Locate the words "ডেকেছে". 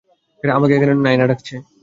1.29-1.55